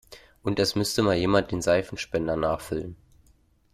Und 0.41 0.57
es 0.57 0.73
müsste 0.73 1.03
mal 1.03 1.13
jemand 1.15 1.51
den 1.51 1.61
Seifenspender 1.61 2.35
nachfüllen. 2.35 2.95